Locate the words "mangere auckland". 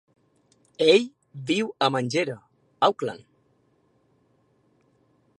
1.95-3.27